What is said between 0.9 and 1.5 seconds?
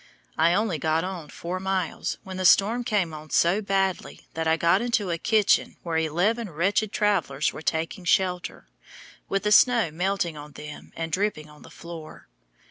on